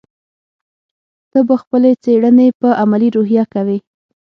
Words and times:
ته 1.31 1.39
به 1.47 1.55
خپلې 1.61 1.91
څېړنې 2.03 2.47
په 2.59 2.67
علمي 2.79 3.09
روحیه 3.15 3.43
کوې. 3.53 3.77